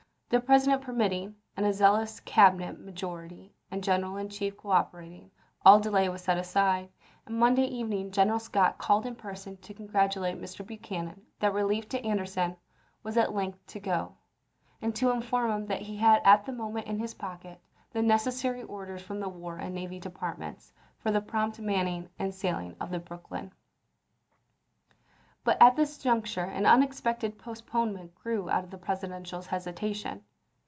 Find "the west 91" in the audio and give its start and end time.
9.23-9.51